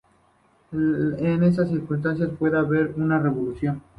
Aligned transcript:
En 0.71 1.43
esas 1.43 1.69
circunstancias, 1.69 2.31
puede 2.39 2.57
haber 2.57 2.95
una 2.97 3.19
revolución. 3.19 3.83